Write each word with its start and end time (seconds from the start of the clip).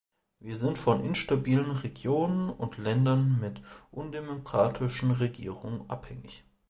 Wir 0.39 0.57
sind 0.57 0.79
von 0.79 0.99
instabilen 1.03 1.69
Regionen 1.69 2.49
und 2.49 2.79
Ländern 2.79 3.39
mit 3.39 3.61
undemokratischen 3.91 5.11
Regierungen 5.11 5.87
abhängig. 5.91 6.43